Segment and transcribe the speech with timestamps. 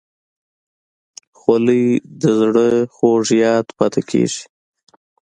[1.37, 1.85] خولۍ
[2.21, 4.41] د زړه خوږ یاد پاتې کېږي.